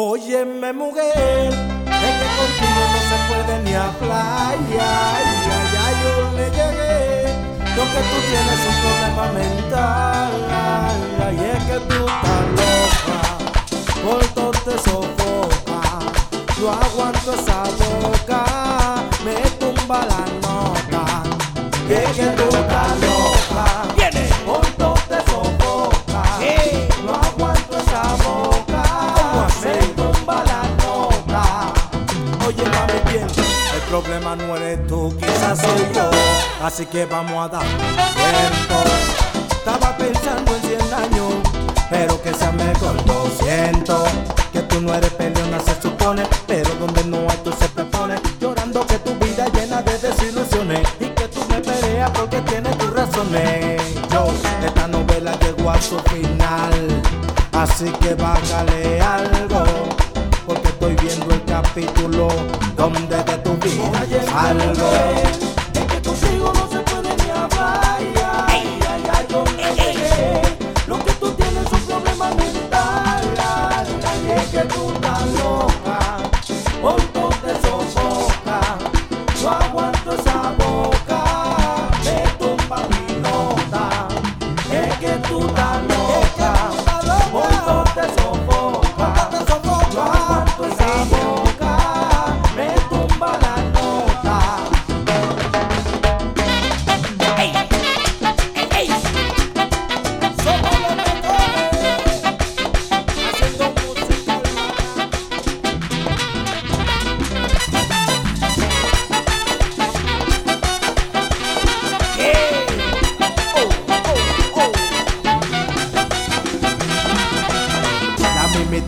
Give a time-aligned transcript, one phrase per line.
[0.00, 4.54] Óyeme mujer, es que contigo no se puede ni hablar.
[4.70, 4.94] Ya,
[5.48, 7.34] ya, ya yo le llegué.
[7.74, 10.32] Lo que tú tienes es un problema mental.
[11.32, 13.20] Y es que tú estás loca,
[14.04, 15.80] por todo te sofoca.
[16.60, 17.32] No aguanto
[33.88, 36.10] problema no eres tú, quizás soy yo.
[36.62, 38.82] Así que vamos a dar tiempo.
[39.50, 41.32] Estaba pensando en 100 años,
[41.90, 44.08] pero que sea mejor 200.
[44.52, 48.16] Que tú no eres peleona, se supone, pero donde no hay tú se te pone.
[48.40, 52.76] Llorando que tu vida es llena de desilusiones y que tú me peleas porque tienes
[52.76, 53.82] tus razones.
[54.10, 54.26] Yo,
[54.64, 57.02] esta novela llegó a su final,
[57.52, 59.97] así que bájale algo.
[60.88, 62.28] Estoy viendo el capítulo
[62.74, 65.47] donde de tu vida yo algo.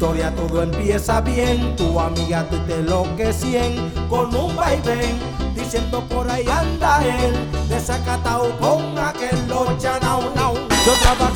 [0.00, 5.18] Historia todo empieza bien, tu amiga te te enloquecien con un vaivén,
[5.54, 7.34] diciendo por ahí anda él,
[7.68, 10.54] desacatado con aquel locha now now.
[10.86, 11.29] Yo trabajando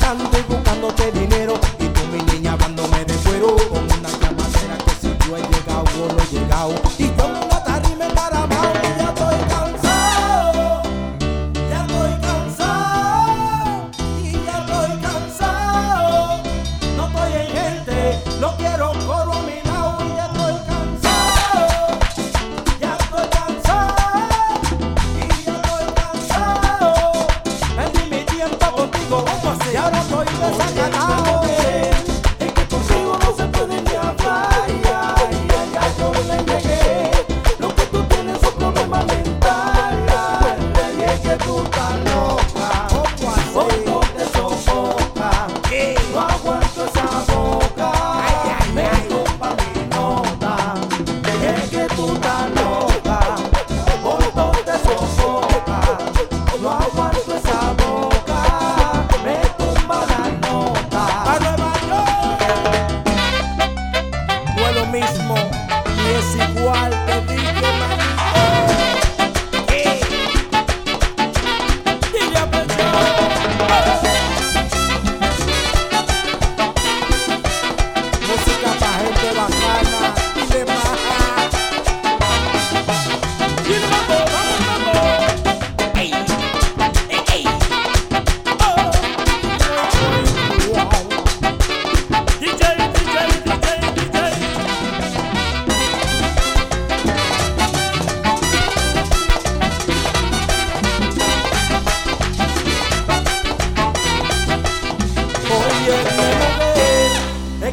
[30.31, 31.43] y ahora estoy desacatado.
[31.43, 31.74] Es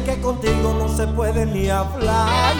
[0.03, 2.53] que contigo no se puede ni hablar.